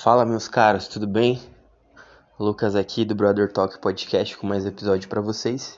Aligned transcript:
Fala 0.00 0.24
meus 0.24 0.46
caros, 0.46 0.86
tudo 0.86 1.08
bem? 1.08 1.42
Lucas 2.38 2.76
aqui 2.76 3.04
do 3.04 3.16
Brother 3.16 3.52
Talk 3.52 3.80
Podcast 3.80 4.38
com 4.38 4.46
mais 4.46 4.64
episódio 4.64 5.08
para 5.08 5.20
vocês. 5.20 5.76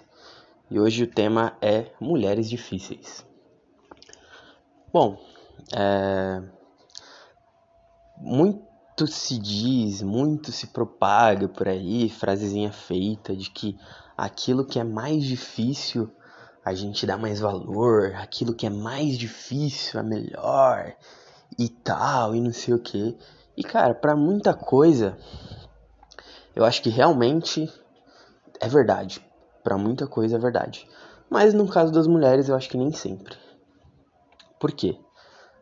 E 0.71 0.79
hoje 0.79 1.05
o 1.05 1.11
tema 1.11 1.57
é 1.59 1.91
mulheres 1.99 2.51
difíceis. 2.51 3.25
Bom, 4.93 5.19
é... 5.75 6.43
muito 8.19 9.07
se 9.07 9.39
diz, 9.39 10.03
muito 10.03 10.53
se 10.53 10.67
propaga 10.67 11.49
por 11.49 11.67
aí, 11.67 12.11
frasezinha 12.11 12.71
feita 12.71 13.35
de 13.35 13.49
que 13.49 13.79
aquilo 14.19 14.67
que 14.67 14.79
é 14.79 14.85
mais 14.85 15.25
difícil 15.25 16.15
a 16.63 16.75
gente 16.75 17.07
dá 17.07 17.17
mais 17.17 17.41
valor, 17.41 18.15
aquilo 18.17 18.55
que 18.55 18.67
é 18.67 18.71
mais 18.71 19.17
difícil 19.17 19.99
é 19.99 20.03
melhor 20.03 20.95
e 21.59 21.71
tal, 21.71 22.37
e 22.37 22.41
não 22.41 22.53
sei 22.53 22.75
o 22.75 22.79
que. 22.79 23.17
E 23.61 23.63
cara, 23.63 23.93
para 23.93 24.17
muita 24.17 24.55
coisa, 24.55 25.19
eu 26.57 26.65
acho 26.65 26.81
que 26.81 26.89
realmente 26.89 27.71
é 28.59 28.67
verdade. 28.67 29.23
Para 29.63 29.77
muita 29.77 30.07
coisa 30.07 30.37
é 30.37 30.39
verdade. 30.39 30.89
Mas 31.29 31.53
no 31.53 31.69
caso 31.69 31.93
das 31.93 32.07
mulheres, 32.07 32.49
eu 32.49 32.57
acho 32.57 32.71
que 32.71 32.79
nem 32.79 32.91
sempre. 32.91 33.37
Por 34.59 34.73
quê? 34.73 34.99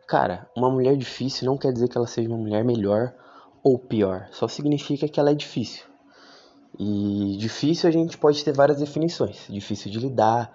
Cara, 0.07 0.49
uma 0.55 0.69
mulher 0.69 0.95
difícil 0.95 1.45
não 1.45 1.57
quer 1.57 1.73
dizer 1.73 1.89
que 1.89 1.97
ela 1.97 2.07
seja 2.07 2.29
uma 2.29 2.37
mulher 2.37 2.63
melhor 2.63 3.13
ou 3.61 3.77
pior. 3.77 4.29
Só 4.31 4.47
significa 4.47 5.05
que 5.05 5.19
ela 5.19 5.31
é 5.31 5.35
difícil. 5.35 5.83
E 6.79 7.35
difícil 7.37 7.89
a 7.89 7.91
gente 7.91 8.17
pode 8.17 8.41
ter 8.45 8.53
várias 8.53 8.79
definições. 8.79 9.45
Difícil 9.49 9.91
de 9.91 9.99
lidar, 9.99 10.53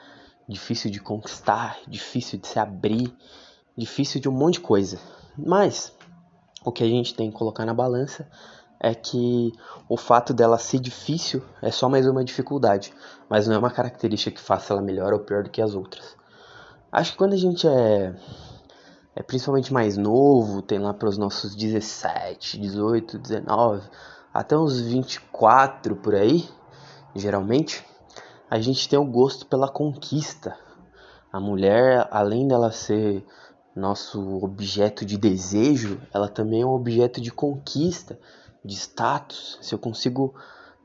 difícil 0.48 0.90
de 0.90 0.98
conquistar, 0.98 1.78
difícil 1.86 2.38
de 2.38 2.48
se 2.48 2.58
abrir, 2.58 3.14
difícil 3.76 4.18
de 4.18 4.30
um 4.30 4.32
monte 4.32 4.54
de 4.54 4.60
coisa. 4.60 4.98
Mas 5.36 5.92
o 6.64 6.72
que 6.72 6.82
a 6.82 6.88
gente 6.88 7.14
tem 7.14 7.30
que 7.30 7.36
colocar 7.36 7.64
na 7.66 7.74
balança 7.74 8.26
é 8.80 8.94
que 8.94 9.52
o 9.88 9.96
fato 9.96 10.34
dela 10.34 10.58
ser 10.58 10.78
difícil 10.78 11.42
é 11.62 11.70
só 11.70 11.88
mais 11.88 12.06
uma 12.06 12.24
dificuldade, 12.24 12.92
mas 13.28 13.46
não 13.46 13.54
é 13.54 13.58
uma 13.58 13.70
característica 13.70 14.34
que 14.34 14.40
faça 14.40 14.72
ela 14.72 14.82
melhor 14.82 15.12
ou 15.12 15.20
pior 15.20 15.42
do 15.42 15.50
que 15.50 15.62
as 15.62 15.74
outras. 15.74 16.16
Acho 16.90 17.12
que 17.12 17.18
quando 17.18 17.32
a 17.32 17.38
gente 17.38 17.66
é, 17.66 18.14
é 19.14 19.22
principalmente 19.22 19.72
mais 19.72 19.96
novo, 19.96 20.62
tem 20.62 20.78
lá 20.78 20.92
para 20.92 21.08
os 21.08 21.18
nossos 21.18 21.54
17, 21.54 22.58
18, 22.58 23.18
19, 23.18 23.88
até 24.32 24.56
uns 24.56 24.80
24 24.80 25.96
por 25.96 26.14
aí, 26.14 26.48
geralmente, 27.14 27.84
a 28.50 28.60
gente 28.60 28.88
tem 28.88 28.98
o 28.98 29.04
gosto 29.04 29.46
pela 29.46 29.68
conquista. 29.68 30.56
A 31.32 31.40
mulher, 31.40 32.06
além 32.10 32.46
dela 32.46 32.70
ser 32.70 33.24
nosso 33.74 34.38
objeto 34.42 35.04
de 35.04 35.18
desejo, 35.18 36.00
ela 36.12 36.28
também 36.28 36.62
é 36.62 36.66
um 36.66 36.70
objeto 36.70 37.20
de 37.20 37.30
conquista, 37.30 38.18
de 38.64 38.74
status. 38.74 39.58
Se 39.60 39.74
eu 39.74 39.78
consigo 39.78 40.34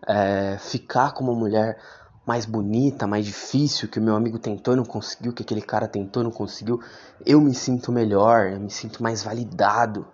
é, 0.07 0.57
ficar 0.57 1.13
com 1.13 1.23
uma 1.23 1.35
mulher 1.35 1.77
mais 2.25 2.45
bonita, 2.45 3.07
mais 3.07 3.25
difícil, 3.25 3.89
que 3.89 3.99
o 3.99 4.01
meu 4.01 4.15
amigo 4.15 4.37
tentou 4.37 4.73
e 4.73 4.77
não 4.77 4.85
conseguiu, 4.85 5.33
que 5.33 5.43
aquele 5.43 5.61
cara 5.61 5.87
tentou 5.87 6.21
e 6.21 6.25
não 6.25 6.31
conseguiu, 6.31 6.79
eu 7.25 7.41
me 7.41 7.53
sinto 7.53 7.91
melhor, 7.91 8.51
eu 8.51 8.59
me 8.59 8.69
sinto 8.69 9.01
mais 9.01 9.23
validado. 9.23 10.07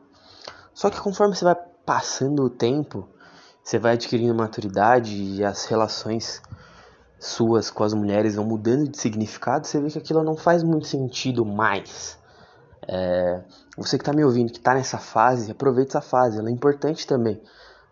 Só 0.73 0.89
que 0.89 0.99
conforme 0.99 1.35
você 1.35 1.43
vai 1.43 1.55
passando 1.85 2.43
o 2.43 2.49
tempo, 2.49 3.07
você 3.63 3.79
vai 3.79 3.93
adquirindo 3.93 4.33
maturidade 4.33 5.15
e 5.15 5.43
as 5.43 5.65
relações 5.65 6.41
suas 7.19 7.69
com 7.69 7.83
as 7.83 7.93
mulheres 7.93 8.35
vão 8.35 8.45
mudando 8.45 8.89
de 8.89 8.97
significado, 8.97 9.65
você 9.65 9.79
vê 9.79 9.89
que 9.89 9.97
aquilo 9.97 10.23
não 10.23 10.35
faz 10.35 10.63
muito 10.63 10.87
sentido 10.87 11.45
mais. 11.45 12.17
É, 12.87 13.41
você 13.77 13.97
que 13.97 14.01
está 14.03 14.13
me 14.13 14.23
ouvindo, 14.23 14.51
que 14.51 14.59
está 14.59 14.73
nessa 14.73 14.97
fase, 14.97 15.51
aproveite 15.51 15.89
essa 15.89 16.01
fase, 16.01 16.37
ela 16.37 16.49
é 16.49 16.51
importante 16.51 17.05
também 17.05 17.41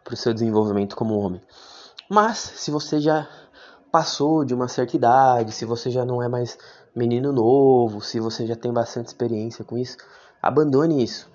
para 0.04 0.14
o 0.14 0.18
seu 0.18 0.34
desenvolvimento 0.34 0.96
como 0.96 1.18
homem. 1.18 1.42
Mas 2.10 2.38
se 2.38 2.70
você 2.70 3.00
já 3.00 3.28
passou 3.92 4.44
de 4.44 4.54
uma 4.54 4.68
certa 4.68 4.96
idade, 4.96 5.52
se 5.52 5.66
você 5.66 5.90
já 5.90 6.06
não 6.06 6.22
é 6.22 6.28
mais 6.28 6.58
menino 6.96 7.32
novo, 7.32 8.02
se 8.02 8.20
você 8.20 8.46
já 8.46 8.56
tem 8.56 8.72
bastante 8.72 9.08
experiência 9.08 9.64
com 9.64 9.78
isso, 9.78 9.98
abandone 10.42 11.04
isso. 11.04 11.30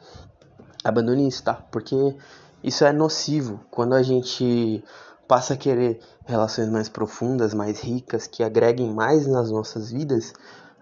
Abandone 0.84 1.26
isso, 1.26 1.42
tá? 1.42 1.54
Porque 1.54 2.16
isso 2.62 2.84
é 2.84 2.92
nocivo 2.92 3.60
quando 3.70 3.94
a 3.94 4.02
gente 4.02 4.84
passa 5.26 5.54
a 5.54 5.56
querer 5.56 6.00
relações 6.24 6.68
mais 6.68 6.88
profundas, 6.88 7.52
mais 7.52 7.80
ricas, 7.80 8.26
que 8.26 8.42
agreguem 8.42 8.92
mais 8.92 9.26
nas 9.26 9.50
nossas 9.50 9.90
vidas, 9.90 10.32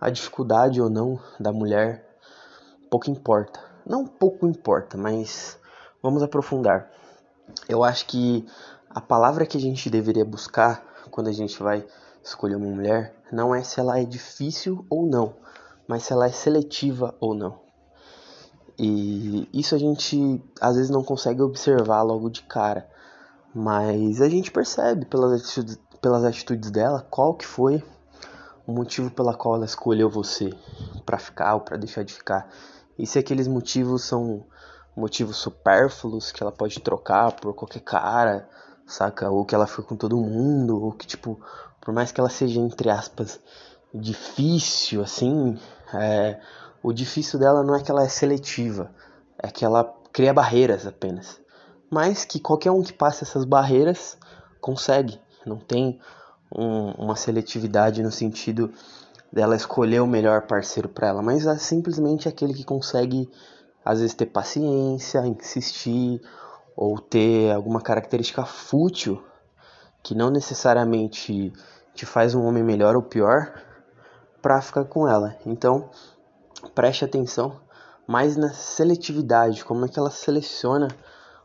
a 0.01 0.11
dificuldade 0.11 0.81
ou 0.81 0.89
não 0.89 1.19
da 1.41 1.53
mulher 1.53 2.06
pouco 2.91 3.11
importa. 3.11 3.61
Não 3.85 4.07
pouco 4.07 4.47
importa, 4.47 4.97
mas 4.97 5.59
vamos 6.03 6.23
aprofundar. 6.23 6.91
Eu 7.69 7.85
acho 7.85 8.07
que 8.07 8.47
a 8.91 9.01
palavra 9.01 9.47
que 9.47 9.57
a 9.57 9.61
gente 9.61 9.91
deveria 9.91 10.25
buscar 10.25 10.85
quando 11.11 11.29
a 11.29 11.33
gente 11.33 11.63
vai 11.63 11.87
escolher 12.23 12.57
uma 12.57 12.69
mulher 12.69 13.15
não 13.31 13.55
é 13.55 13.63
se 13.63 13.79
ela 13.79 14.01
é 14.01 14.05
difícil 14.05 14.85
ou 14.91 15.07
não, 15.07 15.35
mas 15.87 16.05
se 16.05 16.13
ela 16.13 16.27
é 16.27 16.33
seletiva 16.33 17.15
ou 17.21 17.35
não. 17.35 17.61
E 18.79 19.49
isso 19.53 19.75
a 19.75 19.79
gente 19.79 20.43
às 20.61 20.77
vezes 20.77 20.91
não 20.91 21.03
consegue 21.03 21.41
observar 21.41 22.03
logo 22.03 22.29
de 22.29 22.43
cara, 22.43 22.89
mas 23.55 24.21
a 24.21 24.29
gente 24.29 24.51
percebe 24.51 25.07
pelas 25.07 25.41
atitudes, 25.41 25.79
pelas 26.01 26.25
atitudes 26.25 26.71
dela 26.71 27.07
qual 27.11 27.35
que 27.35 27.47
foi 27.47 27.83
o 28.67 28.73
motivo 28.73 29.11
pela 29.11 29.35
qual 29.35 29.55
ela 29.55 29.65
escolheu 29.65 30.11
você 30.11 30.51
para 31.07 31.19
ficar 31.19 31.55
ou 31.55 31.61
para 31.61 31.77
deixar 31.77 32.03
de 32.03 32.13
ficar. 32.13 32.49
E 32.99 33.07
se 33.07 33.19
aqueles 33.19 33.47
motivos 33.47 34.05
são 34.05 34.45
motivos 34.97 35.37
supérfluos 35.37 36.33
que 36.33 36.43
ela 36.43 36.53
pode 36.53 36.81
trocar 36.81 37.33
por 37.33 37.55
qualquer 37.55 37.81
cara, 37.81 38.49
saca? 38.87 39.31
Ou 39.31 39.45
que 39.45 39.55
ela 39.55 39.67
foi 39.67 39.85
com 39.85 39.95
todo 39.95 40.17
mundo, 40.17 40.83
ou 40.83 40.93
que, 40.93 41.07
tipo, 41.07 41.39
por 41.81 41.93
mais 41.93 42.11
que 42.11 42.21
ela 42.21 42.31
seja, 42.31 42.59
entre 42.61 42.89
aspas, 42.89 43.39
difícil, 43.93 45.03
assim, 45.03 45.59
é, 45.93 46.41
o 46.83 46.93
difícil 46.93 47.39
dela 47.39 47.63
não 47.63 47.75
é 47.75 47.83
que 47.83 47.91
ela 47.91 48.05
é 48.05 48.09
seletiva, 48.09 48.91
é 49.39 49.49
que 49.49 49.65
ela 49.65 49.85
cria 50.13 50.33
barreiras 50.33 50.87
apenas. 50.87 51.41
Mas 51.91 52.25
que 52.25 52.41
qualquer 52.41 52.71
um 52.71 52.83
que 52.83 52.93
passe 52.93 53.23
essas 53.23 53.45
barreiras 53.45 54.17
consegue, 54.61 55.21
não 55.45 55.59
tem 55.59 56.01
um, 56.51 56.91
uma 56.93 57.17
seletividade 57.17 58.03
no 58.03 58.11
sentido 58.11 58.73
dela 59.37 59.55
escolher 59.55 60.01
o 60.01 60.07
melhor 60.07 60.47
parceiro 60.47 60.89
para 60.89 61.09
ela, 61.09 61.21
mas 61.21 61.47
é 61.47 61.59
simplesmente 61.59 62.27
aquele 62.27 62.55
que 62.55 62.65
consegue 62.65 63.31
às 63.85 64.01
vezes 64.01 64.15
ter 64.15 64.25
paciência, 64.25 65.27
insistir 65.27 66.23
ou 66.75 66.99
ter 66.99 67.53
alguma 67.53 67.83
característica 67.83 68.47
fútil 68.47 69.23
que 70.03 70.15
não 70.15 70.31
necessariamente 70.31 71.53
te 71.93 72.07
faz 72.07 72.35
um 72.35 72.47
homem 72.47 72.63
melhor 72.63 72.97
ou 72.97 73.03
pior 73.03 73.53
para 74.41 74.63
ficar 74.63 74.87
com 74.87 75.07
ela. 75.07 75.37
Então, 75.45 75.91
preste 76.75 77.05
atenção 77.05 77.61
mais 78.09 78.39
na 78.39 78.55
seletividade, 78.55 79.67
como 79.67 79.85
é 79.85 79.89
que 79.89 79.99
ela 79.99 80.11
seleciona 80.11 80.89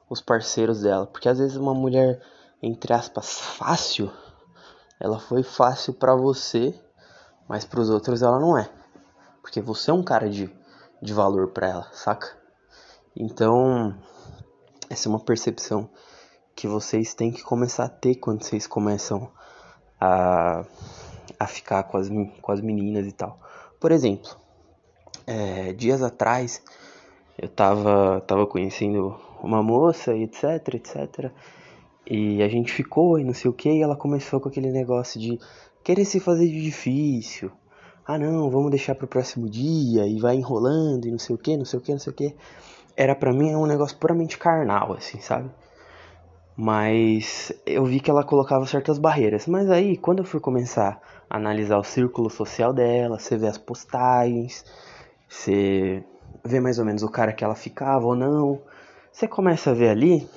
os 0.10 0.22
parceiros 0.22 0.84
dela, 0.84 1.08
porque 1.08 1.28
às 1.28 1.40
vezes 1.40 1.58
uma 1.58 1.74
mulher 1.74 2.22
entre 2.64 2.94
aspas 2.94 3.38
fácil, 3.38 4.10
ela 4.98 5.20
foi 5.20 5.44
fácil 5.44 5.94
para 5.94 6.16
você 6.16 6.74
mas 7.52 7.66
para 7.66 7.82
os 7.82 7.90
outros 7.90 8.22
ela 8.22 8.40
não 8.40 8.58
é. 8.58 8.70
Porque 9.42 9.60
você 9.60 9.92
é 9.92 9.94
um 9.94 10.02
cara 10.02 10.30
de, 10.30 10.50
de 11.02 11.14
valor 11.14 11.50
para 11.50 11.68
ela, 11.68 11.88
saca? 11.92 12.34
Então, 13.14 13.94
essa 14.90 15.10
é 15.10 15.10
uma 15.10 15.20
percepção 15.20 15.90
que 16.56 16.66
vocês 16.66 17.14
têm 17.14 17.30
que 17.30 17.44
começar 17.44 17.84
a 17.84 17.90
ter 17.90 18.16
quando 18.16 18.42
vocês 18.42 18.66
começam 18.66 19.30
a, 20.00 20.64
a 21.38 21.46
ficar 21.46 21.84
com 21.84 21.98
as, 21.98 22.08
com 22.42 22.52
as 22.54 22.62
meninas 22.62 23.06
e 23.06 23.12
tal. 23.12 23.38
Por 23.82 23.92
exemplo, 23.92 24.34
é, 25.28 25.74
dias 25.74 26.02
atrás 26.02 26.64
eu 27.38 27.50
tava, 27.50 28.22
tava 28.22 28.48
conhecendo 28.48 29.20
uma 29.44 29.62
moça 29.62 30.16
e 30.16 30.24
etc, 30.24 30.76
etc. 30.76 31.30
E 32.06 32.42
a 32.42 32.48
gente 32.48 32.72
ficou 32.72 33.20
e 33.20 33.24
não 33.24 33.34
sei 33.34 33.50
o 33.50 33.54
que, 33.54 33.70
e 33.70 33.82
ela 33.82 33.96
começou 33.96 34.40
com 34.40 34.50
aquele 34.50 34.72
negócio 34.72 35.20
de 35.20 35.40
querer 35.84 36.06
se 36.06 36.20
fazer 36.20 36.48
de 36.48 36.62
difícil. 36.62 37.52
Ah, 38.06 38.18
não, 38.18 38.50
vamos 38.50 38.72
deixar 38.72 38.96
para 38.96 39.06
o 39.06 39.08
próximo 39.08 39.50
dia 39.50 40.08
e 40.08 40.20
vai 40.20 40.36
enrolando 40.36 41.08
e 41.08 41.12
não 41.12 41.20
sei 41.20 41.36
o 41.36 41.38
que, 41.38 41.56
não 41.56 41.66
sei 41.66 41.80
o 41.80 41.82
que, 41.82 41.92
não 41.92 42.00
sei 42.00 42.12
o 42.12 42.16
que. 42.16 42.36
Era 42.98 43.16
para 43.16 43.32
mim 43.32 43.56
um 43.56 43.66
negócio 43.66 43.96
puramente 43.98 44.38
carnal, 44.38 44.94
assim, 44.94 45.20
sabe? 45.20 45.50
Mas 46.58 47.54
eu 47.66 47.86
vi 47.86 48.00
que 48.00 48.10
ela 48.12 48.24
colocava 48.24 48.66
certas 48.66 48.98
barreiras. 48.98 49.48
Mas 49.48 49.70
aí, 49.70 49.96
quando 49.96 50.20
eu 50.20 50.26
fui 50.26 50.40
começar 50.40 51.02
a 51.30 51.38
analisar 51.38 51.78
o 51.78 51.84
círculo 51.84 52.30
social 52.30 52.74
dela, 52.74 53.18
você 53.18 53.38
vê 53.38 53.48
as 53.48 53.58
postagens, 53.58 54.66
você 55.30 56.04
vê 56.44 56.60
mais 56.60 56.80
ou 56.80 56.86
menos 56.86 57.04
o 57.04 57.10
cara 57.10 57.32
que 57.32 57.44
ela 57.44 57.56
ficava 57.56 58.06
ou 58.06 58.16
não, 58.16 58.60
você 59.12 59.28
começa 59.28 59.72
a 59.72 59.74
ver 59.74 59.90
ali 59.90 60.28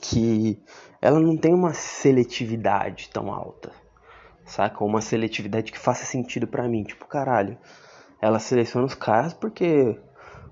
que 0.00 0.60
ela 1.00 1.20
não 1.20 1.36
tem 1.36 1.54
uma 1.54 1.72
seletividade 1.74 3.10
tão 3.12 3.32
alta 3.32 3.72
saca? 4.48 4.82
Uma 4.84 5.00
seletividade 5.00 5.70
que 5.70 5.78
faça 5.78 6.04
sentido 6.04 6.46
para 6.46 6.66
mim. 6.68 6.82
Tipo, 6.82 7.06
caralho, 7.06 7.56
ela 8.20 8.38
seleciona 8.38 8.86
os 8.86 8.94
caras 8.94 9.32
porque 9.32 9.98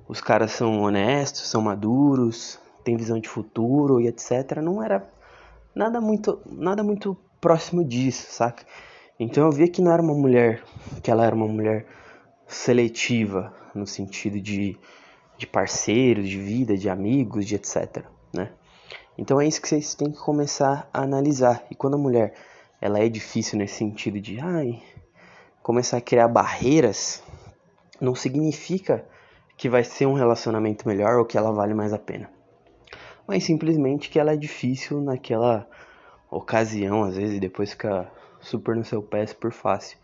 os 0.06 0.20
caras 0.20 0.52
são 0.52 0.80
honestos, 0.82 1.48
são 1.48 1.62
maduros, 1.62 2.60
tem 2.84 2.96
visão 2.96 3.18
de 3.18 3.28
futuro 3.28 4.00
e 4.00 4.06
etc. 4.06 4.58
Não 4.62 4.82
era 4.82 5.08
nada 5.74 6.00
muito, 6.00 6.40
nada 6.46 6.82
muito 6.82 7.16
próximo 7.40 7.84
disso, 7.84 8.26
saca? 8.30 8.64
Então 9.18 9.44
eu 9.44 9.52
via 9.52 9.68
que 9.68 9.82
não 9.82 9.92
era 9.92 10.02
uma 10.02 10.14
mulher, 10.14 10.62
que 11.02 11.10
ela 11.10 11.24
era 11.24 11.34
uma 11.34 11.48
mulher 11.48 11.86
seletiva 12.46 13.52
no 13.74 13.86
sentido 13.86 14.40
de, 14.40 14.78
de 15.36 15.46
parceiro, 15.46 16.22
de 16.22 16.38
vida, 16.38 16.76
de 16.76 16.88
amigos, 16.88 17.46
de 17.46 17.54
etc, 17.54 18.04
né? 18.32 18.50
Então 19.18 19.40
é 19.40 19.46
isso 19.46 19.60
que 19.60 19.68
vocês 19.68 19.94
têm 19.94 20.10
que 20.10 20.18
começar 20.18 20.88
a 20.92 21.02
analisar. 21.02 21.64
E 21.70 21.74
quando 21.74 21.94
a 21.94 21.98
mulher 21.98 22.34
ela 22.80 22.98
é 22.98 23.08
difícil 23.08 23.58
nesse 23.58 23.74
sentido 23.74 24.20
de 24.20 24.38
ai, 24.38 24.82
começar 25.62 25.96
a 25.96 26.00
criar 26.00 26.28
barreiras, 26.28 27.22
não 28.00 28.14
significa 28.14 29.04
que 29.56 29.68
vai 29.68 29.82
ser 29.82 30.06
um 30.06 30.12
relacionamento 30.12 30.86
melhor 30.86 31.18
ou 31.18 31.24
que 31.24 31.38
ela 31.38 31.50
vale 31.50 31.74
mais 31.74 31.92
a 31.92 31.98
pena. 31.98 32.30
Mas 33.26 33.44
simplesmente 33.44 34.10
que 34.10 34.18
ela 34.18 34.32
é 34.32 34.36
difícil 34.36 35.00
naquela 35.00 35.66
ocasião, 36.30 37.04
às 37.04 37.16
vezes, 37.16 37.36
e 37.36 37.40
depois 37.40 37.70
fica 37.70 38.10
super 38.40 38.76
no 38.76 38.84
seu 38.84 39.02
pé, 39.02 39.26
super 39.26 39.50
fácil. 39.50 39.98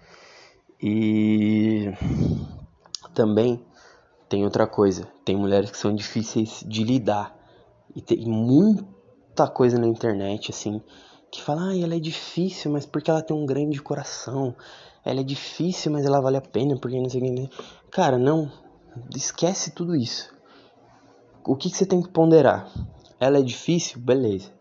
E 0.81 1.93
também 3.14 3.64
tem 4.29 4.44
outra 4.44 4.67
coisa, 4.67 5.06
tem 5.25 5.37
mulheres 5.37 5.70
que 5.70 5.76
são 5.76 5.94
difíceis 5.94 6.64
de 6.67 6.82
lidar. 6.82 7.37
E 7.94 8.00
tem 8.00 8.26
muita 9.32 9.49
coisa 9.49 9.79
na 9.79 9.87
internet, 9.87 10.50
assim, 10.50 10.82
que 11.31 11.43
fala, 11.43 11.70
ah, 11.70 11.79
ela 11.79 11.96
é 11.96 11.99
difícil, 11.99 12.70
mas 12.70 12.84
porque 12.84 13.11
ela 13.11 13.23
tem 13.23 13.34
um 13.34 13.46
grande 13.46 13.81
coração. 13.81 14.55
Ela 15.02 15.20
é 15.20 15.25
difícil, 15.25 15.90
mas 15.90 16.05
ela 16.05 16.20
vale 16.20 16.37
a 16.37 16.43
pena, 16.43 16.79
porque 16.79 17.00
não 17.00 17.08
sei 17.08 17.23
o 17.23 17.34
que. 17.34 17.50
Cara, 17.90 18.19
não, 18.19 18.52
esquece 19.17 19.70
tudo 19.70 19.96
isso. 19.96 20.31
O 21.46 21.56
que, 21.56 21.70
que 21.70 21.76
você 21.76 21.87
tem 21.87 22.02
que 22.02 22.11
ponderar? 22.11 22.70
Ela 23.19 23.38
é 23.38 23.43
difícil? 23.43 23.99
Beleza. 23.99 24.52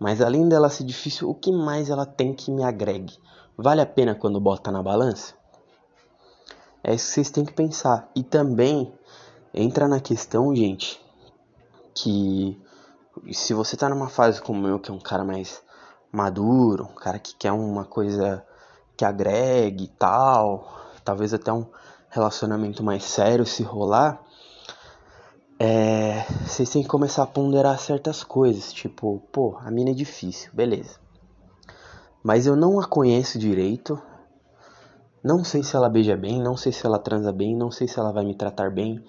Mas 0.00 0.22
além 0.22 0.48
dela 0.48 0.70
ser 0.70 0.84
difícil, 0.84 1.28
o 1.28 1.34
que 1.34 1.52
mais 1.52 1.90
ela 1.90 2.06
tem 2.06 2.34
que 2.34 2.50
me 2.50 2.64
agregue? 2.64 3.18
Vale 3.56 3.82
a 3.82 3.86
pena 3.86 4.14
quando 4.14 4.40
bota 4.40 4.72
na 4.72 4.82
balança? 4.82 5.34
É 6.82 6.94
isso 6.94 7.08
que 7.08 7.12
vocês 7.12 7.30
têm 7.30 7.44
que 7.44 7.52
pensar. 7.52 8.10
E 8.16 8.22
também 8.22 8.90
entra 9.52 9.86
na 9.86 10.00
questão, 10.00 10.56
gente, 10.56 10.98
que 11.94 12.58
se 13.32 13.54
você 13.54 13.76
tá 13.76 13.88
numa 13.88 14.08
fase 14.08 14.40
como 14.40 14.66
eu, 14.66 14.78
que 14.78 14.90
é 14.90 14.94
um 14.94 14.98
cara 14.98 15.24
mais 15.24 15.62
maduro, 16.10 16.84
um 16.84 16.94
cara 16.94 17.18
que 17.18 17.34
quer 17.34 17.52
uma 17.52 17.84
coisa 17.84 18.44
que 18.96 19.04
agregue 19.04 19.84
e 19.84 19.88
tal, 19.88 20.68
talvez 21.04 21.32
até 21.32 21.52
um 21.52 21.66
relacionamento 22.10 22.82
mais 22.82 23.04
sério 23.04 23.46
se 23.46 23.62
rolar, 23.62 24.22
é, 25.58 26.24
vocês 26.44 26.68
têm 26.70 26.82
que 26.82 26.88
começar 26.88 27.22
a 27.22 27.26
ponderar 27.26 27.78
certas 27.78 28.24
coisas, 28.24 28.72
tipo, 28.72 29.22
pô, 29.32 29.56
a 29.60 29.70
mina 29.70 29.90
é 29.90 29.94
difícil, 29.94 30.50
beleza. 30.52 31.00
Mas 32.22 32.46
eu 32.46 32.56
não 32.56 32.78
a 32.80 32.86
conheço 32.86 33.38
direito, 33.38 34.00
não 35.22 35.44
sei 35.44 35.62
se 35.62 35.76
ela 35.76 35.88
beija 35.88 36.16
bem, 36.16 36.42
não 36.42 36.56
sei 36.56 36.72
se 36.72 36.84
ela 36.84 36.98
transa 36.98 37.32
bem, 37.32 37.56
não 37.56 37.70
sei 37.70 37.86
se 37.86 37.98
ela 37.98 38.12
vai 38.12 38.24
me 38.24 38.34
tratar 38.34 38.70
bem, 38.70 39.04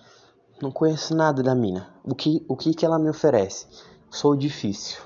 não 0.62 0.72
conheço 0.72 1.16
nada 1.16 1.42
da 1.44 1.56
mina. 1.56 1.94
O 2.04 2.16
que, 2.16 2.46
o 2.48 2.56
que, 2.56 2.74
que 2.74 2.86
ela 2.86 3.00
me 3.00 3.10
oferece? 3.10 3.68
Sou 4.14 4.36
difícil. 4.36 5.02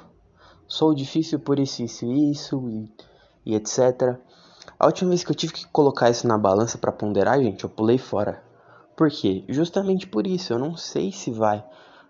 Sou 0.67 0.93
difícil 0.93 1.39
por 1.39 1.57
isso, 1.59 1.81
isso, 1.81 2.05
isso 2.11 2.69
e, 2.69 2.91
e 3.45 3.55
etc. 3.55 4.19
A 4.77 4.85
última 4.85 5.11
vez 5.11 5.23
que 5.23 5.31
eu 5.31 5.35
tive 5.35 5.53
que 5.53 5.65
colocar 5.67 6.09
isso 6.09 6.27
na 6.27 6.37
balança 6.37 6.77
para 6.77 6.91
ponderar, 6.91 7.41
gente, 7.41 7.63
eu 7.63 7.69
pulei 7.69 7.97
fora. 7.97 8.43
Por 8.97 9.09
quê? 9.09 9.45
Justamente 9.47 10.05
por 10.05 10.27
isso, 10.27 10.51
eu 10.51 10.59
não 10.59 10.75
sei 10.75 11.13
se 11.13 11.31
vai 11.31 11.63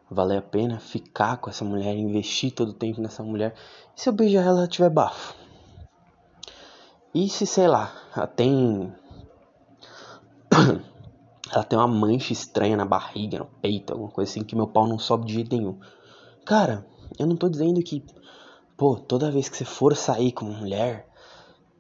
valer 0.10 0.40
a 0.40 0.42
pena 0.42 0.80
ficar 0.80 1.38
com 1.38 1.52
essa 1.52 1.64
mulher, 1.64 1.96
investir 1.96 2.52
todo 2.52 2.70
o 2.70 2.74
tempo 2.74 3.00
nessa 3.00 3.22
mulher. 3.22 3.54
E 3.96 4.02
se 4.02 4.10
eu 4.10 4.14
beijar 4.14 4.44
ela, 4.44 4.62
ela 4.62 4.68
tiver 4.68 4.90
bafo? 4.90 5.36
E 7.14 7.30
se, 7.30 7.46
sei 7.46 7.68
lá, 7.68 7.94
ela 8.16 8.26
tem. 8.26 8.92
ela 11.54 11.64
tem 11.64 11.78
uma 11.78 11.88
mancha 11.88 12.34
estranha 12.34 12.76
na 12.76 12.86
barriga, 12.86 13.38
no 13.38 13.46
peito, 13.62 13.94
alguma 13.94 14.10
coisa 14.10 14.32
assim, 14.32 14.44
que 14.44 14.56
meu 14.56 14.66
pau 14.66 14.88
não 14.88 14.98
sobe 14.98 15.28
de 15.28 15.36
jeito 15.36 15.56
nenhum. 15.56 15.78
Cara, 16.48 16.88
eu 17.20 17.28
não 17.28 17.36
tô 17.36 17.50
dizendo 17.50 17.84
que, 17.84 18.02
pô, 18.78 18.96
toda 18.96 19.30
vez 19.30 19.50
que 19.50 19.58
você 19.58 19.66
for 19.66 19.94
sair 19.98 20.32
com 20.32 20.46
uma 20.46 20.58
mulher, 20.58 21.06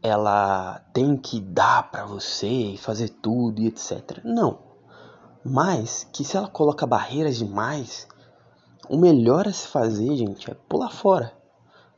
ela 0.03 0.81
tem 0.91 1.15
que 1.15 1.39
dar 1.39 1.89
para 1.89 2.05
você 2.05 2.49
e 2.49 2.77
fazer 2.77 3.07
tudo 3.07 3.61
e 3.61 3.67
etc. 3.67 4.19
Não. 4.25 4.59
Mas 5.41 6.05
que 6.11 6.21
se 6.25 6.35
ela 6.35 6.49
coloca 6.49 6.85
barreiras 6.85 7.37
demais, 7.37 8.09
o 8.89 8.97
melhor 8.97 9.47
a 9.47 9.53
se 9.53 9.69
fazer, 9.69 10.13
gente, 10.17 10.51
é 10.51 10.53
pular 10.53 10.89
fora 10.89 11.31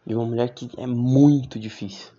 de 0.06 0.14
uma 0.14 0.28
mulher 0.28 0.54
que 0.54 0.70
é 0.78 0.86
muito 0.86 1.58
difícil. 1.58 2.12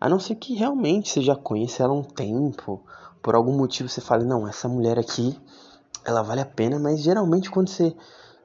A 0.00 0.08
não 0.08 0.18
ser 0.18 0.36
que 0.36 0.54
realmente 0.54 1.10
você 1.10 1.20
já 1.20 1.36
conheça 1.36 1.82
ela 1.82 1.92
há 1.92 1.96
um 1.96 2.02
tempo, 2.02 2.82
por 3.22 3.34
algum 3.34 3.54
motivo 3.54 3.90
você 3.90 4.00
fale, 4.00 4.24
não, 4.24 4.48
essa 4.48 4.66
mulher 4.66 4.98
aqui, 4.98 5.38
ela 6.06 6.22
vale 6.22 6.40
a 6.40 6.46
pena, 6.46 6.78
mas 6.78 7.02
geralmente 7.02 7.50
quando 7.50 7.68
você 7.68 7.94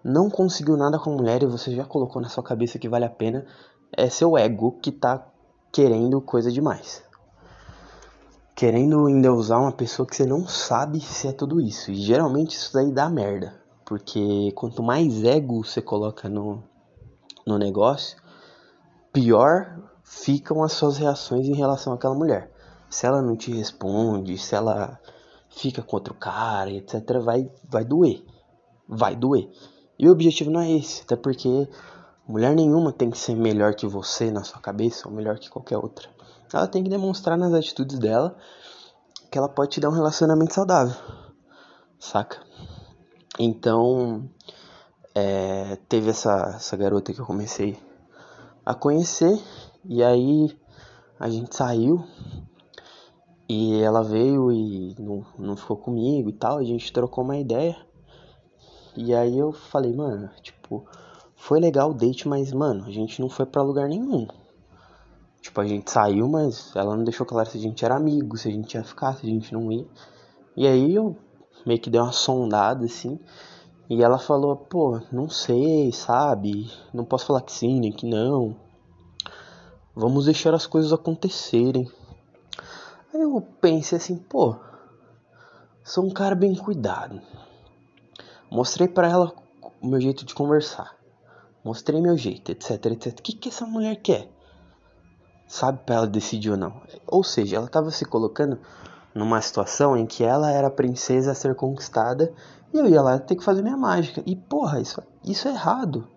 não 0.03 0.29
conseguiu 0.29 0.77
nada 0.77 0.97
com 0.97 1.11
a 1.11 1.15
mulher 1.15 1.43
e 1.43 1.47
você 1.47 1.75
já 1.75 1.85
colocou 1.85 2.21
na 2.21 2.29
sua 2.29 2.43
cabeça 2.43 2.79
que 2.79 2.89
vale 2.89 3.05
a 3.05 3.09
pena, 3.09 3.45
é 3.95 4.09
seu 4.09 4.37
ego 4.37 4.79
que 4.81 4.91
tá 4.91 5.25
querendo 5.71 6.21
coisa 6.21 6.51
demais. 6.51 7.03
Querendo 8.55 9.07
endeusar 9.09 9.61
uma 9.61 9.71
pessoa 9.71 10.07
que 10.07 10.15
você 10.15 10.25
não 10.25 10.47
sabe 10.47 10.99
se 10.99 11.27
é 11.27 11.31
tudo 11.31 11.61
isso. 11.61 11.91
E 11.91 11.95
geralmente 11.95 12.55
isso 12.55 12.73
daí 12.73 12.91
dá 12.91 13.09
merda. 13.09 13.59
Porque 13.85 14.51
quanto 14.53 14.83
mais 14.83 15.23
ego 15.23 15.63
você 15.63 15.81
coloca 15.81 16.27
no, 16.29 16.61
no 17.45 17.57
negócio, 17.57 18.17
pior 19.11 19.79
ficam 20.03 20.63
as 20.63 20.73
suas 20.73 20.97
reações 20.97 21.47
em 21.47 21.55
relação 21.55 21.93
àquela 21.93 22.15
mulher. 22.15 22.51
Se 22.89 23.05
ela 23.05 23.21
não 23.21 23.35
te 23.35 23.51
responde, 23.51 24.37
se 24.37 24.55
ela 24.55 24.99
fica 25.49 25.81
contra 25.81 26.13
o 26.13 26.17
cara, 26.17 26.71
etc., 26.71 27.19
vai, 27.23 27.49
vai 27.63 27.85
doer. 27.85 28.23
Vai 28.87 29.15
doer. 29.15 29.49
E 29.99 30.07
o 30.07 30.11
objetivo 30.11 30.49
não 30.49 30.61
é 30.61 30.71
esse, 30.71 31.01
até 31.03 31.15
porque 31.15 31.67
Mulher 32.29 32.55
nenhuma 32.55 32.93
tem 32.93 33.09
que 33.09 33.17
ser 33.17 33.33
melhor 33.33 33.73
que 33.73 33.87
você 33.87 34.29
na 34.29 34.43
sua 34.43 34.61
cabeça 34.61 35.09
ou 35.09 35.15
melhor 35.15 35.39
que 35.39 35.49
qualquer 35.49 35.77
outra. 35.77 36.07
Ela 36.53 36.67
tem 36.67 36.83
que 36.83 36.89
demonstrar 36.89 37.35
nas 37.35 37.51
atitudes 37.55 37.97
dela 37.97 38.37
que 39.31 39.37
ela 39.39 39.49
pode 39.49 39.71
te 39.71 39.79
dar 39.79 39.89
um 39.89 39.93
relacionamento 39.93 40.53
saudável, 40.53 40.95
saca? 41.97 42.37
Então, 43.39 44.29
é, 45.15 45.75
teve 45.89 46.11
essa, 46.11 46.53
essa 46.55 46.77
garota 46.77 47.11
que 47.11 47.19
eu 47.19 47.25
comecei 47.25 47.79
a 48.63 48.75
conhecer 48.75 49.35
e 49.83 50.03
aí 50.03 50.55
a 51.19 51.31
gente 51.31 51.55
saiu 51.55 52.05
e 53.49 53.81
ela 53.81 54.03
veio 54.03 54.51
e 54.51 54.95
não, 54.99 55.25
não 55.35 55.57
ficou 55.57 55.77
comigo 55.77 56.29
e 56.29 56.33
tal, 56.33 56.59
a 56.59 56.63
gente 56.63 56.93
trocou 56.93 57.23
uma 57.23 57.37
ideia. 57.37 57.75
E 58.95 59.13
aí 59.13 59.37
eu 59.37 59.51
falei, 59.51 59.93
mano, 59.93 60.29
tipo, 60.41 60.85
foi 61.35 61.59
legal 61.59 61.91
o 61.91 61.93
date, 61.93 62.27
mas, 62.27 62.51
mano, 62.51 62.85
a 62.85 62.91
gente 62.91 63.21
não 63.21 63.29
foi 63.29 63.45
para 63.45 63.61
lugar 63.61 63.87
nenhum. 63.87 64.27
Tipo, 65.41 65.61
a 65.61 65.65
gente 65.65 65.89
saiu, 65.89 66.27
mas 66.27 66.75
ela 66.75 66.95
não 66.95 67.03
deixou 67.03 67.25
claro 67.25 67.49
se 67.49 67.57
a 67.57 67.61
gente 67.61 67.83
era 67.83 67.95
amigo, 67.95 68.37
se 68.37 68.49
a 68.49 68.51
gente 68.51 68.73
ia 68.73 68.83
ficar, 68.83 69.15
se 69.15 69.25
a 69.25 69.29
gente 69.29 69.53
não 69.53 69.71
ia. 69.71 69.87
E 70.55 70.67
aí 70.67 70.93
eu 70.93 71.15
meio 71.65 71.79
que 71.79 71.89
dei 71.89 71.99
uma 71.99 72.11
sondada, 72.11 72.85
assim. 72.85 73.19
E 73.89 74.03
ela 74.03 74.19
falou, 74.19 74.55
pô, 74.55 75.01
não 75.11 75.29
sei, 75.29 75.91
sabe? 75.91 76.71
Não 76.93 77.05
posso 77.05 77.25
falar 77.25 77.41
que 77.41 77.51
sim, 77.51 77.79
nem 77.79 77.91
que 77.91 78.05
não. 78.05 78.55
Vamos 79.95 80.25
deixar 80.25 80.53
as 80.53 80.67
coisas 80.67 80.93
acontecerem. 80.93 81.89
Aí 83.13 83.21
eu 83.21 83.41
pensei 83.59 83.97
assim, 83.97 84.17
pô, 84.17 84.55
sou 85.83 86.05
um 86.05 86.11
cara 86.11 86.35
bem 86.35 86.53
cuidado. 86.53 87.19
Mostrei 88.51 88.87
para 88.87 89.07
ela 89.07 89.33
o 89.81 89.87
meu 89.87 89.99
jeito 90.01 90.25
de 90.25 90.33
conversar 90.33 90.99
mostrei 91.63 92.01
meu 92.01 92.17
jeito, 92.17 92.51
etc, 92.51 92.85
etc. 92.87 93.19
O 93.19 93.21
que, 93.21 93.33
que 93.33 93.49
essa 93.49 93.65
mulher 93.65 93.95
quer? 93.97 94.29
Sabe 95.47 95.79
para 95.85 95.95
ela 95.95 96.07
decidir 96.07 96.51
ou 96.51 96.57
não. 96.57 96.81
Ou 97.07 97.23
seja, 97.23 97.57
ela 97.57 97.65
estava 97.65 97.91
se 97.91 98.05
colocando 98.05 98.59
numa 99.13 99.41
situação 99.41 99.97
em 99.97 100.05
que 100.05 100.23
ela 100.23 100.51
era 100.51 100.67
a 100.67 100.71
princesa 100.71 101.31
a 101.31 101.35
ser 101.35 101.55
conquistada 101.55 102.33
e 102.73 102.77
eu 102.77 102.87
ia 102.87 103.01
lá 103.01 103.17
ter 103.17 103.35
que 103.35 103.43
fazer 103.43 103.61
minha 103.61 103.77
mágica. 103.77 104.21
E 104.25 104.35
porra, 104.35 104.79
isso, 104.79 105.01
isso 105.23 105.47
é 105.47 105.51
errado. 105.51 106.07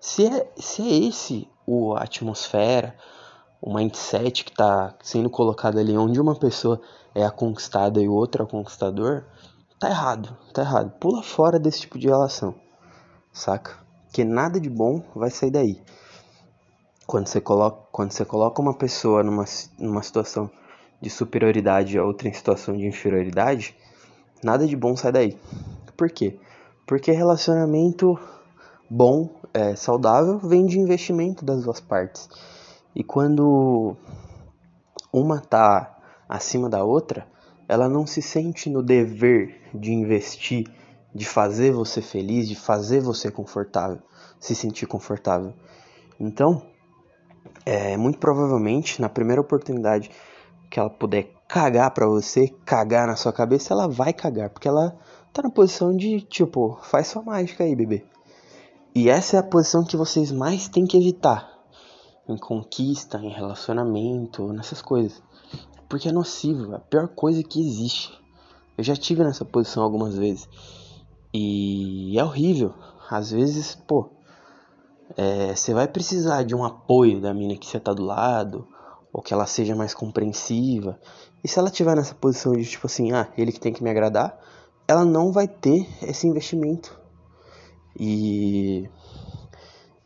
Se 0.00 0.26
é, 0.26 0.52
se 0.56 0.82
é 0.82 1.08
esse 1.08 1.48
o, 1.66 1.94
a 1.94 2.02
atmosfera, 2.02 2.94
o 3.60 3.74
mindset 3.74 4.44
que 4.44 4.50
está 4.50 4.94
sendo 5.02 5.28
colocado 5.28 5.78
ali, 5.78 5.96
onde 5.96 6.20
uma 6.20 6.36
pessoa 6.36 6.80
é 7.14 7.24
a 7.24 7.30
conquistada 7.30 8.00
e 8.00 8.08
o 8.08 8.14
outro 8.14 8.42
é 8.42 8.44
o 8.44 8.48
conquistador, 8.48 9.24
tá 9.78 9.88
errado, 9.88 10.36
tá 10.52 10.62
errado. 10.62 10.90
Pula 10.98 11.22
fora 11.22 11.58
desse 11.58 11.80
tipo 11.80 11.98
de 11.98 12.08
relação, 12.08 12.54
saca? 13.32 13.86
que 14.16 14.24
nada 14.24 14.58
de 14.58 14.70
bom 14.70 15.02
vai 15.14 15.28
sair 15.28 15.50
daí. 15.50 15.78
Quando 17.06 17.26
você 17.26 17.38
coloca, 17.38 17.86
quando 17.92 18.12
você 18.12 18.24
coloca 18.24 18.62
uma 18.62 18.72
pessoa 18.72 19.22
numa, 19.22 19.44
numa 19.78 20.02
situação 20.02 20.50
de 21.02 21.10
superioridade 21.10 21.98
a 21.98 22.02
outra 22.02 22.26
em 22.26 22.32
situação 22.32 22.74
de 22.74 22.86
inferioridade, 22.86 23.76
nada 24.42 24.66
de 24.66 24.74
bom 24.74 24.96
sai 24.96 25.12
daí. 25.12 25.38
Por 25.98 26.08
quê? 26.08 26.40
Porque 26.86 27.12
relacionamento 27.12 28.18
bom, 28.88 29.28
é, 29.52 29.76
saudável, 29.76 30.38
vem 30.38 30.64
de 30.64 30.78
investimento 30.78 31.44
das 31.44 31.64
duas 31.64 31.78
partes. 31.78 32.26
E 32.94 33.04
quando 33.04 33.94
uma 35.12 35.40
tá 35.40 35.94
acima 36.26 36.70
da 36.70 36.82
outra, 36.82 37.26
ela 37.68 37.86
não 37.86 38.06
se 38.06 38.22
sente 38.22 38.70
no 38.70 38.82
dever 38.82 39.60
de 39.76 39.92
investir, 39.92 40.66
de 41.14 41.24
fazer 41.24 41.72
você 41.72 42.02
feliz, 42.02 42.48
de 42.48 42.54
fazer 42.54 43.00
você 43.00 43.30
confortável, 43.30 43.98
se 44.38 44.54
sentir 44.54 44.86
confortável. 44.86 45.54
Então, 46.18 46.62
é, 47.64 47.96
muito 47.96 48.18
provavelmente, 48.18 49.00
na 49.00 49.08
primeira 49.08 49.40
oportunidade 49.40 50.10
que 50.70 50.78
ela 50.78 50.90
puder 50.90 51.32
cagar 51.48 51.92
pra 51.92 52.06
você, 52.06 52.48
cagar 52.64 53.06
na 53.06 53.16
sua 53.16 53.32
cabeça, 53.32 53.72
ela 53.72 53.88
vai 53.88 54.12
cagar, 54.12 54.50
porque 54.50 54.68
ela 54.68 54.96
tá 55.32 55.42
na 55.42 55.50
posição 55.50 55.96
de, 55.96 56.20
tipo, 56.20 56.78
faz 56.82 57.08
sua 57.08 57.22
mágica 57.22 57.64
aí, 57.64 57.74
bebê. 57.74 58.04
E 58.94 59.10
essa 59.10 59.36
é 59.36 59.40
a 59.40 59.42
posição 59.42 59.84
que 59.84 59.96
vocês 59.96 60.32
mais 60.32 60.68
têm 60.68 60.86
que 60.86 60.96
evitar 60.96 61.56
em 62.28 62.36
conquista, 62.36 63.18
em 63.18 63.30
relacionamento, 63.30 64.52
nessas 64.52 64.82
coisas. 64.82 65.22
Porque 65.88 66.08
é 66.08 66.12
nocivo, 66.12 66.72
é 66.72 66.76
a 66.76 66.80
pior 66.80 67.08
coisa 67.08 67.42
que 67.42 67.60
existe. 67.60 68.18
Eu 68.76 68.84
já 68.84 68.94
tive 68.94 69.24
nessa 69.24 69.44
posição 69.44 69.82
algumas 69.82 70.16
vezes. 70.16 70.48
E 71.32 72.18
é 72.18 72.24
horrível. 72.24 72.74
Às 73.10 73.30
vezes, 73.30 73.74
pô, 73.74 74.10
é, 75.16 75.54
você 75.54 75.72
vai 75.72 75.86
precisar 75.86 76.42
de 76.42 76.54
um 76.54 76.64
apoio 76.64 77.20
da 77.20 77.32
mina 77.32 77.56
que 77.56 77.66
você 77.66 77.78
tá 77.78 77.92
do 77.92 78.04
lado, 78.04 78.66
ou 79.12 79.22
que 79.22 79.32
ela 79.32 79.46
seja 79.46 79.74
mais 79.74 79.94
compreensiva. 79.94 80.98
E 81.42 81.48
se 81.48 81.58
ela 81.58 81.70
tiver 81.70 81.96
nessa 81.96 82.14
posição 82.14 82.52
de 82.52 82.64
tipo 82.64 82.86
assim, 82.86 83.12
ah, 83.12 83.28
ele 83.36 83.52
que 83.52 83.60
tem 83.60 83.72
que 83.72 83.82
me 83.82 83.90
agradar, 83.90 84.38
ela 84.86 85.04
não 85.04 85.32
vai 85.32 85.48
ter 85.48 85.88
esse 86.02 86.26
investimento. 86.26 86.98
E 87.98 88.88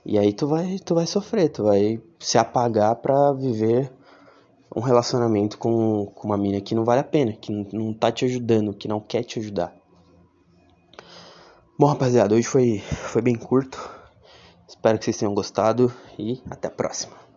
e 0.05 0.19
aí 0.19 0.33
tu 0.33 0.47
vai 0.47 0.79
tu 0.79 0.95
vai 0.95 1.07
sofrer, 1.07 1.51
tu 1.51 1.65
vai 1.65 2.01
se 2.19 2.39
apagar 2.39 2.97
para 2.97 3.33
viver 3.33 3.93
um 4.75 4.81
relacionamento 4.81 5.59
com, 5.59 6.07
com 6.07 6.29
uma 6.29 6.37
mina 6.37 6.61
que 6.61 6.75
não 6.75 6.85
vale 6.85 7.01
a 7.01 7.05
pena, 7.05 7.33
que 7.33 7.53
não, 7.73 7.93
tá 7.93 8.13
te 8.13 8.25
ajudando, 8.25 8.75
que 8.75 8.87
não 8.87 9.01
quer 9.01 9.25
te 9.25 9.39
ajudar. 9.39 9.75
Bom, 11.79 11.87
rapaziada, 11.87 12.35
hoje 12.35 12.47
foi 12.47 12.79
foi 12.79 13.23
bem 13.23 13.35
curto. 13.35 13.79
Espero 14.69 14.99
que 14.99 15.05
vocês 15.05 15.17
tenham 15.17 15.35
gostado 15.35 15.93
e 16.19 16.41
até 16.51 16.69
a 16.69 16.71
próxima. 16.71 17.30